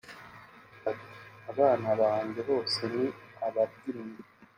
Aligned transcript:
Ati 0.91 1.05
“Abana 1.51 1.89
banjye 2.01 2.41
bose 2.49 2.79
ni 2.95 3.05
ababyinnyi 3.47 4.19